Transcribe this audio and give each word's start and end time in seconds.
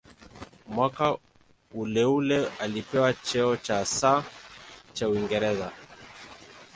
Mwaka 0.67 1.17
uleule 1.73 2.47
alipewa 2.59 3.13
cheo 3.13 3.57
cha 3.57 3.85
"Sir" 3.85 4.23
cha 4.93 5.09
Uingereza. 5.09 5.71